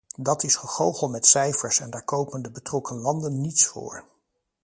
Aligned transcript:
Dat 0.19 0.43
is 0.43 0.55
gegoochel 0.55 1.09
met 1.09 1.25
cijfers, 1.25 1.79
en 1.79 1.89
daar 1.89 2.03
kopen 2.03 2.41
de 2.41 2.51
betrokken 2.51 2.95
landen 2.95 3.41
niets 3.41 3.65
voor. 3.65 4.05